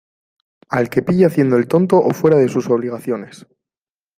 al 0.69 0.89
que 0.89 1.03
pille 1.03 1.27
haciendo 1.27 1.55
el 1.57 1.67
tonto 1.67 1.97
o 1.99 2.09
fuera 2.15 2.37
de 2.37 2.49
sus 2.49 2.67
obligaciones 2.71 3.45